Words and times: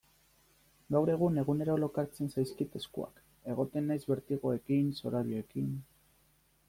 Gaur 0.95 1.11
egun 1.15 1.35
egunero 1.41 1.75
lokartzen 1.81 2.33
zaizkit 2.37 2.77
eskuak, 2.79 3.21
egoten 3.55 3.93
naiz 3.93 4.01
bertigoekin, 4.13 4.93
zorabioekin... 5.03 5.69